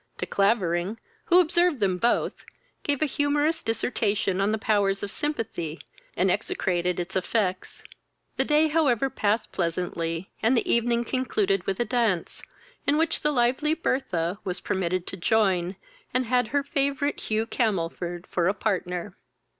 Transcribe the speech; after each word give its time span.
De 0.17 0.25
Clavering, 0.25 0.97
who 1.25 1.39
observed 1.39 1.79
them 1.79 1.99
both, 1.99 2.43
gave 2.81 3.03
a 3.03 3.05
humorous 3.05 3.61
dissertation 3.61 4.41
on 4.41 4.51
the 4.51 4.57
powers 4.57 5.03
of 5.03 5.11
sympathy, 5.11 5.79
and 6.17 6.31
execrated 6.31 6.99
its 6.99 7.15
effects. 7.15 7.83
The 8.35 8.43
day 8.43 8.67
however 8.69 9.11
passed 9.11 9.51
pleasantly, 9.51 10.31
and 10.41 10.57
the 10.57 10.67
evening 10.67 11.03
concluded 11.05 11.67
with 11.67 11.79
a 11.79 11.85
dance, 11.85 12.41
in 12.87 12.97
which 12.97 13.21
the 13.21 13.31
lively 13.31 13.75
Bertha 13.75 14.39
was 14.43 14.59
permitted 14.59 15.05
to 15.05 15.17
join, 15.17 15.75
and 16.15 16.25
had 16.25 16.47
her 16.47 16.63
favourite 16.63 17.19
Hugh 17.19 17.45
Camelford 17.45 18.25
for 18.25 18.47
a 18.47 18.55
partner. 18.55 19.15